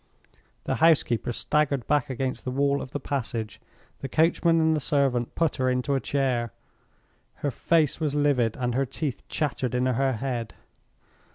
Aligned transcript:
The 0.63 0.77
housekeeper 0.77 1.31
staggered 1.31 1.85
back 1.85 2.09
against 2.09 2.43
the 2.43 2.49
wall 2.49 2.81
of 2.81 2.89
the 2.89 2.99
passage. 2.99 3.61
The 3.99 4.09
coachman 4.09 4.59
and 4.59 4.75
the 4.75 4.79
servant 4.79 5.35
put 5.35 5.57
her 5.57 5.69
into 5.69 5.93
a 5.93 5.99
chair. 5.99 6.51
Her 7.45 7.51
face 7.51 7.99
was 7.99 8.15
livid, 8.15 8.57
and 8.57 8.73
her 8.73 8.87
teeth 8.87 9.21
chattered 9.29 9.75
in 9.75 9.85
her 9.85 10.13
head. 10.13 10.55